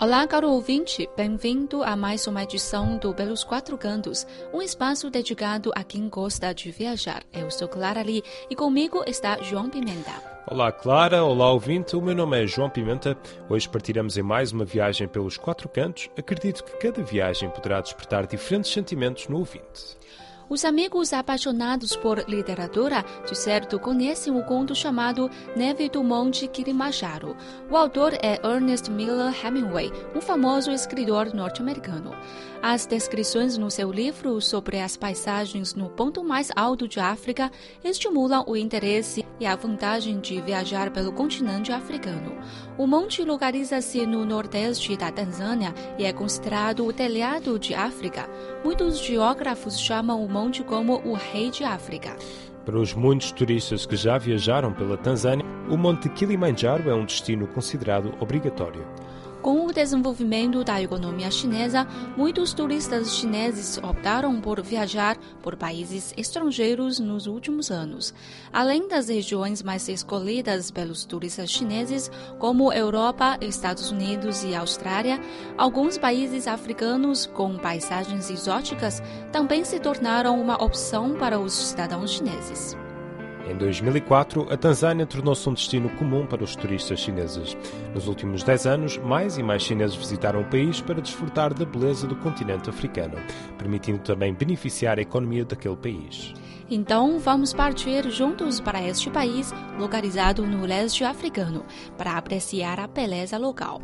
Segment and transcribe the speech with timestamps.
[0.00, 4.24] Olá, caro ouvinte, bem-vindo a mais uma edição do Pelos Quatro Cantos,
[4.54, 7.24] um espaço dedicado a quem gosta de viajar.
[7.32, 10.12] Eu sou Clara Lee e comigo está João Pimenta.
[10.46, 11.24] Olá, Clara.
[11.24, 11.96] Olá, ouvinte.
[11.96, 13.18] O meu nome é João Pimenta.
[13.50, 16.08] Hoje partiremos em mais uma viagem pelos quatro cantos.
[16.16, 19.98] Acredito que cada viagem poderá despertar diferentes sentimentos no ouvinte.
[20.50, 27.36] Os amigos apaixonados por literatura de certo conhecem o conto chamado Neve do Monte Kilimanjaro.
[27.70, 32.12] O autor é Ernest Miller Hemingway, um famoso escritor norte-americano.
[32.62, 37.52] As descrições no seu livro sobre as paisagens no ponto mais alto de África
[37.84, 42.32] estimulam o interesse e a vantagem de viajar pelo continente africano.
[42.76, 48.28] O monte localiza-se no nordeste da Tanzânia e é considerado o telhado de África.
[48.64, 52.16] Muitos geógrafos chamam o monte como o rei de África.
[52.64, 57.46] Para os muitos turistas que já viajaram pela Tanzânia, o Monte Kilimanjaro é um destino
[57.46, 58.86] considerado obrigatório.
[59.42, 61.86] Com o desenvolvimento da economia chinesa,
[62.16, 68.12] muitos turistas chineses optaram por viajar por países estrangeiros nos últimos anos.
[68.52, 75.20] Além das regiões mais escolhidas pelos turistas chineses, como Europa, Estados Unidos e Austrália,
[75.56, 79.00] alguns países africanos com paisagens exóticas
[79.30, 82.76] também se tornaram uma opção para os cidadãos chineses.
[83.48, 87.56] Em 2004, a Tanzânia tornou-se um destino comum para os turistas chineses.
[87.94, 92.06] Nos últimos 10 anos, mais e mais chineses visitaram o país para desfrutar da beleza
[92.06, 93.16] do continente africano,
[93.56, 96.34] permitindo também beneficiar a economia daquele país.
[96.70, 101.64] Então, vamos partir juntos para este país, localizado no leste africano,
[101.96, 103.80] para apreciar a beleza local.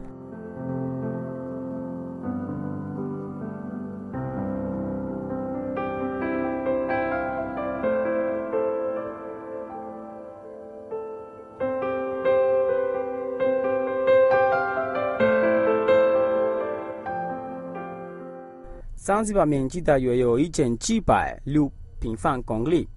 [19.03, 22.87] 桑吉巴面积大约有一千七百六平方公里。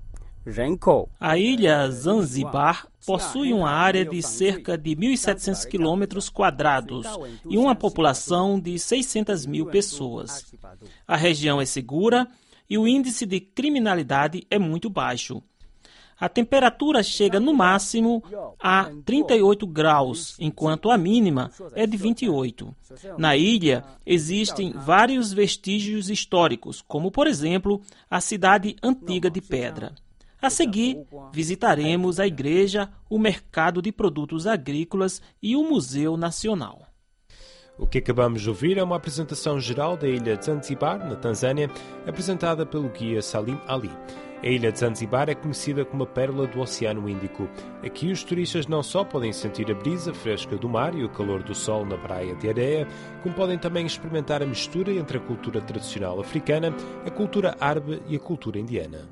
[0.44, 7.06] 人口 A ilha Zanzibar possui uma área de cerca de 1.700 quilômetros quadrados
[7.48, 10.52] e uma população de 600 mil pessoas.
[11.06, 12.26] A região é segura
[12.68, 15.42] e o índice de criminalidade é muito baixo.
[16.19, 18.23] A temperatura chega no máximo
[18.59, 22.75] a 38 graus, enquanto a mínima é de 28.
[23.17, 29.93] Na ilha existem vários vestígios históricos, como por exemplo a cidade antiga de pedra.
[30.41, 36.81] A seguir, visitaremos a igreja, o mercado de produtos agrícolas e o Museu Nacional.
[37.77, 41.69] O que acabamos de ouvir é uma apresentação geral da ilha de Zanzibar, na Tanzânia,
[42.07, 43.91] apresentada pelo guia Salim Ali.
[44.43, 47.49] A ilha de Zanzibar é conhecida como a pérola do Oceano Índico.
[47.83, 51.41] Aqui os turistas não só podem sentir a brisa fresca do mar e o calor
[51.41, 52.87] do sol na praia de areia,
[53.23, 56.71] como podem também experimentar a mistura entre a cultura tradicional africana,
[57.03, 59.09] a cultura árabe e a cultura indiana.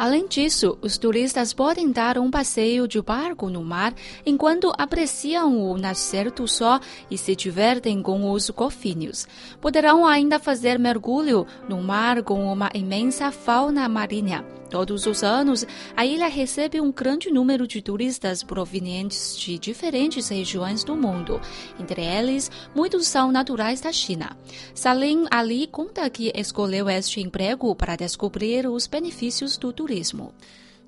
[0.00, 3.92] Além disso, os turistas podem dar um passeio de barco no mar
[4.24, 6.80] enquanto apreciam o nascer do sol
[7.10, 9.28] e se divertem com os golfinhos.
[9.60, 14.42] Poderão ainda fazer mergulho no mar com uma imensa fauna marinha.
[14.70, 15.66] Todos os anos,
[15.96, 21.40] a ilha recebe um grande número de turistas provenientes de diferentes regiões do mundo.
[21.78, 24.36] Entre eles, muitos são naturais da China.
[24.72, 29.89] Salim Ali conta que escolheu este emprego para descobrir os benefícios do turismo.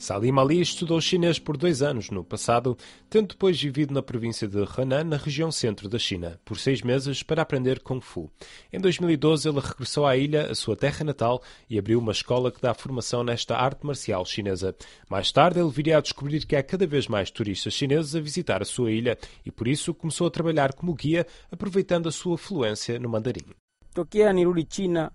[0.03, 2.77] Salim Ali estudou chinês por dois anos no passado,
[3.09, 7.23] tendo depois vivido na província de Henan, na região centro da China, por seis meses
[7.23, 8.29] para aprender Kung Fu.
[8.73, 11.41] Em 2012, ele regressou à ilha, a sua terra natal,
[11.71, 14.75] e abriu uma escola que dá formação nesta arte marcial chinesa.
[15.09, 18.61] Mais tarde, ele viria a descobrir que há cada vez mais turistas chineses a visitar
[18.61, 22.99] a sua ilha e, por isso, começou a trabalhar como guia, aproveitando a sua fluência
[22.99, 23.47] no mandarim.
[23.95, 25.13] Tokea nirudi China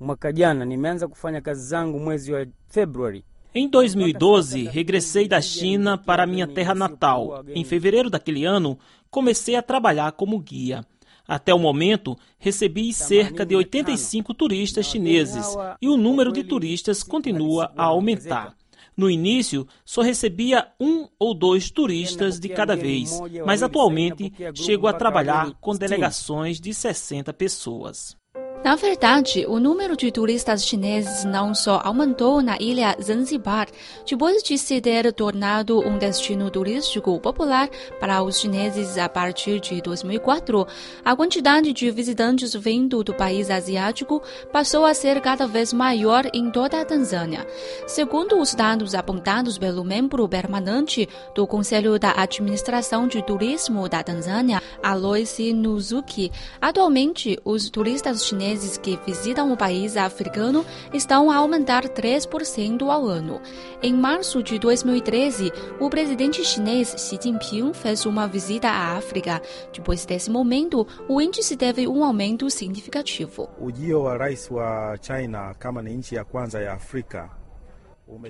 [0.00, 3.24] mwaka jana, nimeanza kufanya kazi zangu mwezi wa Februari.
[3.54, 7.44] Em 2012, regressei da China para minha terra natal.
[7.54, 8.78] Em fevereiro daquele ano,
[9.10, 10.84] comecei a trabalhar como guia.
[11.26, 15.46] Até o momento, recebi cerca de 85 turistas chineses
[15.80, 18.54] e o número de turistas continua a aumentar.
[18.96, 24.92] No início, só recebia um ou dois turistas de cada vez, mas atualmente chego a
[24.92, 28.16] trabalhar com delegações de 60 pessoas.
[28.64, 33.68] Na verdade, o número de turistas chineses não só aumentou na ilha Zanzibar,
[34.04, 37.68] depois de se ter tornado um destino turístico popular
[38.00, 40.66] para os chineses a partir de 2004,
[41.04, 44.20] a quantidade de visitantes vindo do país asiático
[44.52, 47.46] passou a ser cada vez maior em toda a Tanzânia.
[47.86, 54.60] Segundo os dados apontados pelo membro permanente do Conselho da Administração de Turismo da Tanzânia,
[54.82, 56.30] Alois Nuzuki,
[56.60, 63.06] atualmente os turistas chineses chineses que visitam o país africano estão a aumentar 3% ao
[63.06, 63.40] ano.
[63.82, 69.42] Em março de 2013, o presidente chinês Xi Jinping fez uma visita à África.
[69.72, 73.48] Depois desse momento, o índice teve um aumento significativo.
[73.60, 76.16] Ujio wa rais wa China kama ni nchi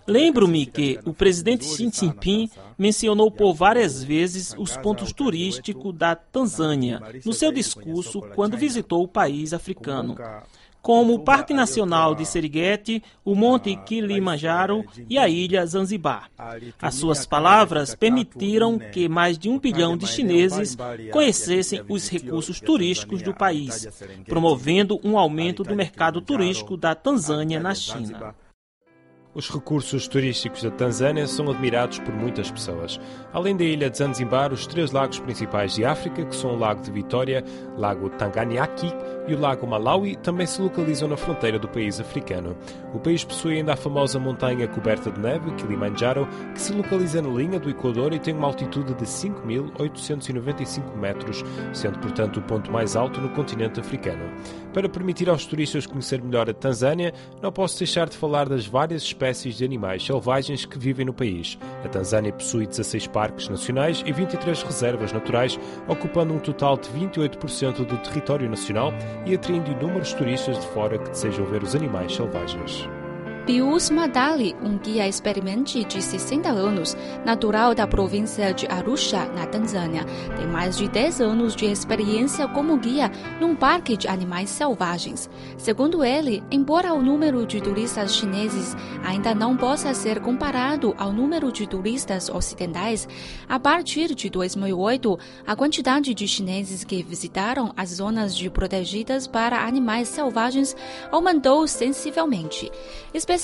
[0.06, 7.00] Lembro-me que o presidente Xi Jinping mencionou por várias vezes os pontos turísticos da Tanzânia
[7.24, 10.16] no seu discurso quando visitou o país africano,
[10.80, 16.30] como o Parque Nacional de Serengeti, o Monte Kilimanjaro e a ilha Zanzibar.
[16.80, 20.76] As suas palavras permitiram que mais de um bilhão de chineses
[21.12, 23.86] conhecessem os recursos turísticos do país,
[24.26, 28.34] promovendo um aumento do mercado turístico da Tanzânia na China.
[29.38, 33.00] Os recursos turísticos da Tanzânia são admirados por muitas pessoas.
[33.32, 36.82] Além da ilha de Zanzibar, os três lagos principais de África, que são o Lago
[36.82, 37.44] de Vitória,
[37.76, 38.66] Lago Tanganyika
[39.28, 42.56] e o Lago Malawi, também se localizam na fronteira do país africano.
[42.94, 47.28] O país possui ainda a famosa montanha coberta de neve, Kilimanjaro, que se localiza na
[47.28, 52.96] linha do Equador e tem uma altitude de 5.895 metros, sendo, portanto, o ponto mais
[52.96, 54.24] alto no continente africano.
[54.72, 59.02] Para permitir aos turistas conhecer melhor a Tanzânia, não posso deixar de falar das várias
[59.02, 61.58] espécies de animais selvagens que vivem no país.
[61.84, 67.84] A Tanzânia possui 16 parques nacionais e 23 reservas naturais, ocupando um total de 28%
[67.84, 68.92] do território nacional
[69.26, 72.88] e atraindo inúmeros turistas de fora que desejam ver os animais selvagens.
[73.48, 80.04] Pius Madali, um guia experimente de 60 anos, natural da província de Arusha, na Tanzânia,
[80.36, 83.10] tem mais de 10 anos de experiência como guia
[83.40, 85.30] num parque de animais selvagens.
[85.56, 91.50] Segundo ele, embora o número de turistas chineses ainda não possa ser comparado ao número
[91.50, 93.08] de turistas ocidentais,
[93.48, 99.64] a partir de 2008, a quantidade de chineses que visitaram as zonas de protegidas para
[99.64, 100.76] animais selvagens
[101.10, 102.70] aumentou sensivelmente
[103.14, 103.37] especialmente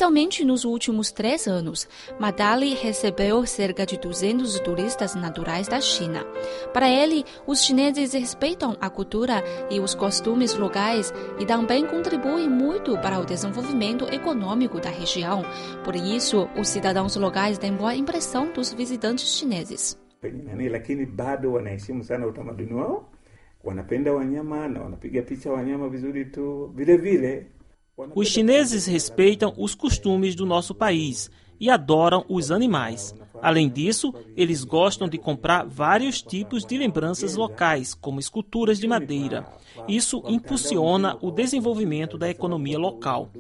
[0.45, 1.89] nos últimos três anos.
[2.19, 6.25] Madali recebeu cerca de 200 turistas naturais da China.
[6.73, 12.99] Para ele, os chineses respeitam a cultura e os costumes locais e também contribuem muito
[12.99, 15.45] para o desenvolvimento econômico da região.
[15.85, 19.99] Por isso, os cidadãos locais têm boa impressão dos visitantes chineses.
[23.65, 26.71] wanapenda wanyama na wanapiga picha wanyama vizuri tu.
[26.77, 27.47] Vile vile
[28.15, 31.31] os chineses respeitam os costumes do nosso país
[31.65, 33.15] e adoram os animais.
[33.41, 39.47] Além disso, eles gostam de comprar vários tipos de lembranças locais, como esculturas de madeira.
[39.89, 43.31] Isso impulsiona o desenvolvimento da economia local.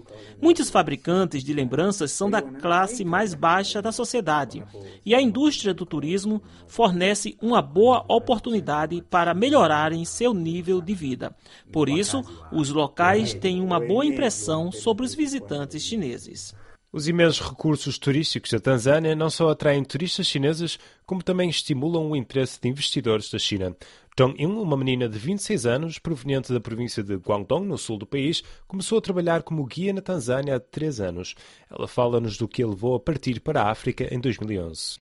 [0.41, 4.65] Muitos fabricantes de lembranças são da classe mais baixa da sociedade,
[5.05, 11.37] e a indústria do turismo fornece uma boa oportunidade para melhorarem seu nível de vida.
[11.71, 16.55] Por isso, os locais têm uma boa impressão sobre os visitantes chineses.
[16.95, 22.15] Os imensos recursos turísticos da Tanzânia não só atraem turistas chineses, como também estimulam o
[22.15, 23.77] interesse de investidores da China.
[24.17, 28.07] Zhang Ying, uma menina de 26 anos, proveniente da província de Guangdong, no sul do
[28.07, 31.35] país, começou a trabalhar como guia na Tanzânia há três anos.
[31.69, 35.01] Ela fala-nos do que a levou a partir para a África em 2011.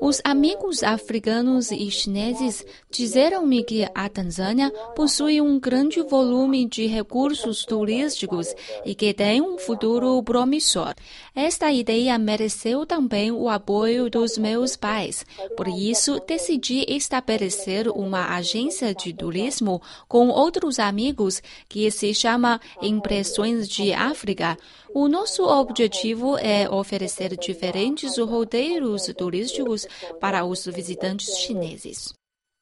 [0.00, 7.64] Os amigos africanos e chineses disseram-me que a Tanzânia possui um grande volume de recursos
[7.64, 10.94] turísticos e que tem um futuro promissor.
[11.34, 15.24] Esta ideia mereceu também o apoio dos meus pais.
[15.56, 23.68] Por isso, decidi estabelecer uma agência de turismo com outros amigos que se chama Impressões
[23.68, 24.56] de África.
[24.94, 29.86] O nosso objetivo é oferecer diferentes roteiros turísticos
[30.20, 32.12] para os visitantes chineses.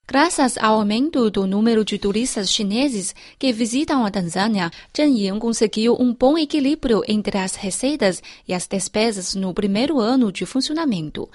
[0.07, 5.97] Graças ao aumento do número de turistas chineses que visitam a Tanzânia, Zheng Ying conseguiu
[6.01, 11.29] um bom equilíbrio entre as receitas e as despesas no primeiro ano de funcionamento.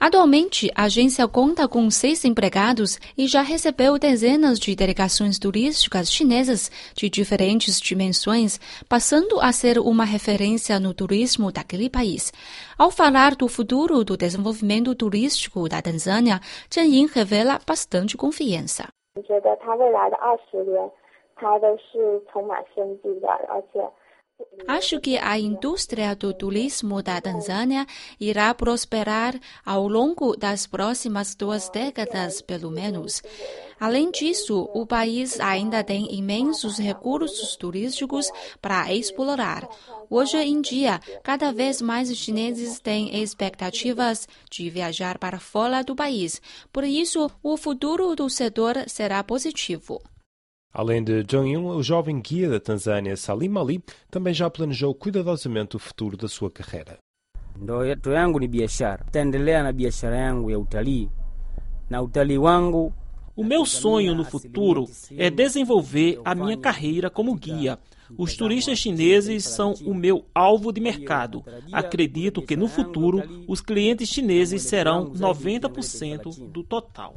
[0.00, 6.70] Atualmente, a agência conta com seis empregados e já recebeu dezenas de delegações turísticas chinesas
[6.94, 12.32] de diferentes dimensões, passando a ser uma referência no turismo daquele país.
[12.78, 16.40] Ao falar do futuro do desenvolvimento turístico da Tanzânia,
[16.70, 18.88] Chen Yin revela bastante confiança.
[19.14, 19.22] Eu
[23.52, 23.99] acho que
[24.66, 27.86] Acho que a indústria do turismo da Tanzânia
[28.20, 33.22] irá prosperar ao longo das próximas duas décadas, pelo menos.
[33.80, 38.30] Além disso, o país ainda tem imensos recursos turísticos
[38.60, 39.68] para explorar.
[40.08, 46.40] Hoje em dia, cada vez mais chineses têm expectativas de viajar para fora do país.
[46.72, 50.00] Por isso, o futuro do setor será positivo.
[50.72, 55.76] Além de Zhang Yun, o jovem guia da Tanzânia Salim Ali também já planejou cuidadosamente
[55.76, 56.98] o futuro da sua carreira.
[57.56, 59.04] Ndoto yangu ni biashara,
[59.62, 61.10] na biashara yangu ya utalii
[61.90, 62.94] na utalii wangu
[63.36, 64.86] O meu sonho no futuro
[65.16, 67.78] é desenvolver a minha carreira como guia.
[68.18, 71.42] Os turistas chineses são o meu alvo de mercado.
[71.72, 77.16] Acredito que no futuro os clientes chineses serão 90% do total.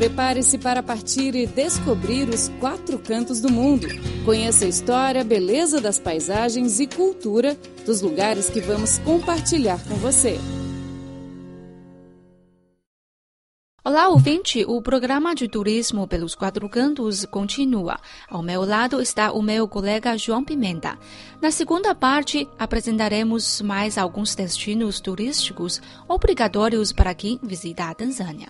[0.00, 3.86] Prepare-se para partir e descobrir os quatro cantos do mundo.
[4.24, 7.54] Conheça a história, beleza das paisagens e cultura
[7.84, 10.38] dos lugares que vamos compartilhar com você.
[13.84, 14.64] Olá, ouvinte!
[14.66, 18.00] O programa de turismo pelos quatro cantos continua.
[18.30, 20.98] Ao meu lado está o meu colega João Pimenta.
[21.42, 25.78] Na segunda parte, apresentaremos mais alguns destinos turísticos
[26.08, 28.48] obrigatórios para quem visita a Tanzânia.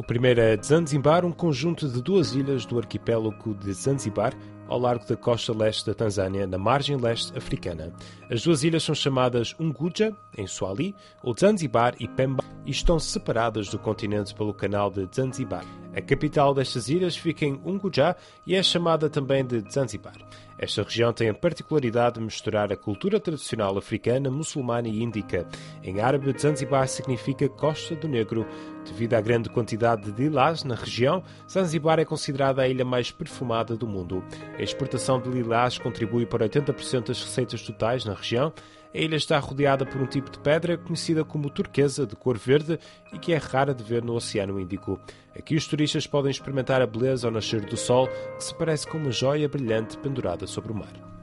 [0.00, 4.32] O primeiro é Zanzibar, um conjunto de duas ilhas do arquipélago de Zanzibar,
[4.66, 7.92] ao largo da costa leste da Tanzânia, na margem leste africana.
[8.30, 13.68] As duas ilhas são chamadas Unguja, em Swahili, ou Zanzibar e Pemba, e estão separadas
[13.68, 15.66] do continente pelo canal de Zanzibar.
[15.94, 18.16] A capital destas ilhas fica em Unguja
[18.46, 20.16] e é chamada também de Zanzibar.
[20.56, 25.48] Esta região tem a particularidade de misturar a cultura tradicional africana, muçulmana e índica.
[25.82, 28.46] Em árabe, Zanzibar significa Costa do Negro.
[28.90, 33.76] Devido à grande quantidade de lilás na região, Zanzibar é considerada a ilha mais perfumada
[33.76, 34.22] do mundo.
[34.58, 38.52] A exportação de lilás contribui para 80% das receitas totais na região.
[38.92, 42.80] A ilha está rodeada por um tipo de pedra conhecida como turquesa, de cor verde
[43.12, 44.98] e que é rara de ver no Oceano Índico.
[45.38, 48.98] Aqui os turistas podem experimentar a beleza ao nascer do sol, que se parece com
[48.98, 51.19] uma joia brilhante pendurada sobre o mar.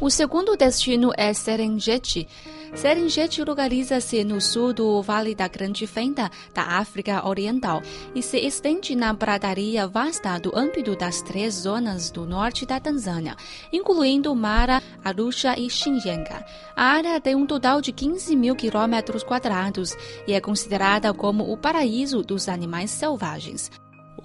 [0.00, 2.26] O segundo destino é Serengeti.
[2.74, 7.80] Serengeti localiza-se no sul do Vale da Grande Fenda, da África Oriental,
[8.12, 13.36] e se estende na pradaria vasta do âmbito das três zonas do norte da Tanzânia,
[13.72, 16.44] incluindo Mara, Arusha e Shinyanga.
[16.74, 19.96] A área tem um total de 15 mil quilômetros quadrados
[20.26, 23.70] e é considerada como o paraíso dos animais selvagens.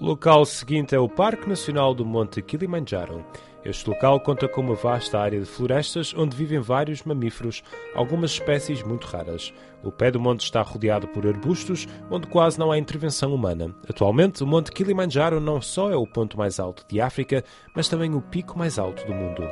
[0.00, 3.24] O local seguinte é o Parque Nacional do Monte Kilimanjaro.
[3.62, 7.62] Este local conta com uma vasta área de florestas onde vivem vários mamíferos,
[7.94, 9.52] algumas espécies muito raras.
[9.82, 13.74] O pé do monte está rodeado por arbustos, onde quase não há intervenção humana.
[13.88, 18.14] Atualmente, o Monte Kilimanjaro não só é o ponto mais alto de África, mas também
[18.14, 19.42] o pico mais alto do mundo.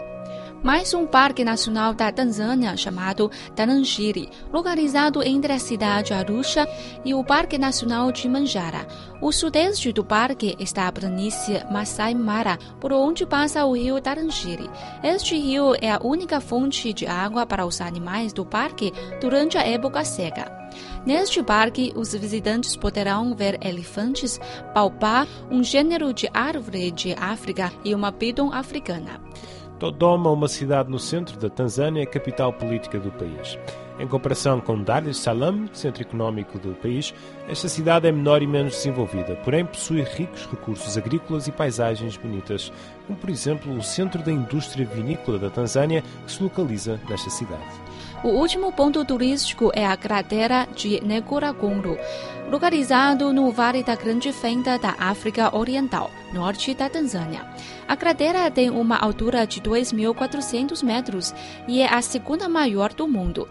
[0.63, 6.67] Mais um parque nacional da Tanzânia chamado Tarangire, localizado entre a cidade Arusha
[7.05, 8.87] e o Parque Nacional de Manjara.
[9.23, 14.69] O sudeste do parque está a planície Masai Mara, por onde passa o rio Tarangire.
[15.03, 19.63] Este rio é a única fonte de água para os animais do parque durante a
[19.63, 20.59] época seca.
[21.07, 24.41] Neste parque, os visitantes poderão ver elefantes,
[24.75, 29.21] palpar um gênero de árvore de África e uma piton africana.
[29.79, 33.57] Dodoma, uma cidade no centro da Tanzânia, capital política do país.
[34.01, 37.15] Em comparação com Dar es Salaam, centro económico do país,
[37.49, 42.73] esta cidade é menor e menos desenvolvida, porém possui ricos recursos agrícolas e paisagens bonitas,
[43.07, 47.88] como por exemplo o centro da indústria vinícola da Tanzânia, que se localiza nesta cidade.
[48.25, 51.97] O último ponto turístico é a cratera de Ngorongoro,
[52.51, 57.47] localizado no Vale da Grande Fenda da África Oriental, norte da Tanzânia.
[57.87, 61.33] A cratera tem uma altura de 2.400 metros
[61.69, 63.49] e é a segunda maior do mundo.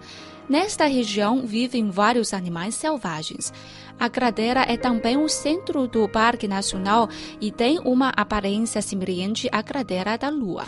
[0.49, 3.53] Nesta região vivem vários animais selvagens.
[3.97, 7.07] A cratera é também o centro do Parque Nacional
[7.39, 10.65] e tem uma aparência semelhante à cratera da Lua.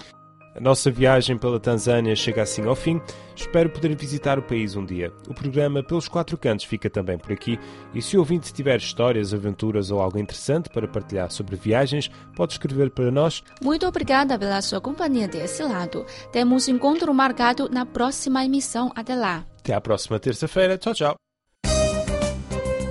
[0.59, 3.01] A nossa viagem pela Tanzânia chega assim ao fim.
[3.33, 5.09] Espero poder visitar o país um dia.
[5.29, 7.57] O programa Pelos Quatro Cantos fica também por aqui.
[7.93, 12.53] E se o ouvinte tiver histórias, aventuras ou algo interessante para partilhar sobre viagens, pode
[12.53, 13.41] escrever para nós.
[13.61, 16.05] Muito obrigada pela sua companhia desse lado.
[16.29, 18.91] Temos encontro marcado na próxima emissão.
[18.93, 19.45] Até lá.
[19.59, 20.77] Até à próxima terça-feira.
[20.77, 21.28] Tchau, tchau.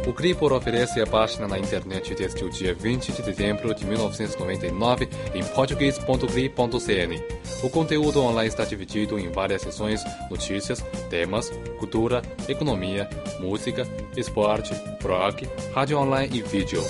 [0.09, 5.07] O Cripor oferece a página na internet desde o dia 20 de dezembro de 1999
[5.35, 7.23] em português.cri.cn.
[7.63, 13.07] O conteúdo online está dividido em várias seções: notícias, temas, cultura, economia,
[13.39, 13.87] música,
[14.17, 14.73] esporte,
[15.05, 16.83] rock, rádio online e vídeo.